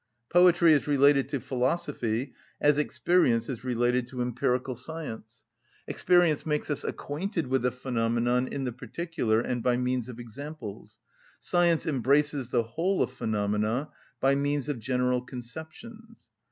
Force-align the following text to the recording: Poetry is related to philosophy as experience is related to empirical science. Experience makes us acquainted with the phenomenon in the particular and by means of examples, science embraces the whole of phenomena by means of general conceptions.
Poetry 0.33 0.73
is 0.73 0.87
related 0.87 1.29
to 1.29 1.39
philosophy 1.39 2.33
as 2.59 2.79
experience 2.79 3.47
is 3.47 3.63
related 3.63 4.07
to 4.07 4.23
empirical 4.23 4.75
science. 4.75 5.45
Experience 5.87 6.43
makes 6.43 6.71
us 6.71 6.83
acquainted 6.83 7.45
with 7.45 7.61
the 7.61 7.71
phenomenon 7.71 8.47
in 8.47 8.63
the 8.63 8.71
particular 8.71 9.41
and 9.41 9.61
by 9.61 9.77
means 9.77 10.09
of 10.09 10.19
examples, 10.19 10.97
science 11.37 11.85
embraces 11.85 12.49
the 12.49 12.63
whole 12.63 13.03
of 13.03 13.11
phenomena 13.11 13.89
by 14.19 14.33
means 14.33 14.69
of 14.69 14.79
general 14.79 15.21
conceptions. 15.21 16.29